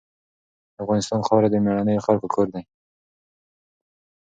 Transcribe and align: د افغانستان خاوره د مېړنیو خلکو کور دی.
د 0.73 0.75
افغانستان 0.83 1.21
خاوره 1.27 1.47
د 1.51 1.55
مېړنیو 1.65 2.05
خلکو 2.07 2.27
کور 2.35 2.47
دی. 2.53 2.63